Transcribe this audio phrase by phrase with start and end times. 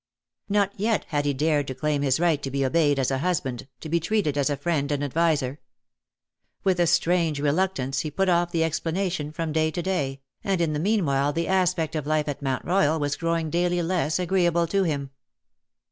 [0.49, 3.67] Not yet had he dared to claim his right to be obeyed as a husband,
[3.81, 5.59] to be treated as a friend and adviser.
[6.63, 9.69] With a strange reluctance he put off the CROWNED WITH SNAKES." 181 explanation from day
[9.69, 13.51] to day, and in the meanwhile the aspect of life at Mount Royal was growing
[13.51, 15.11] daily less agreeable to him.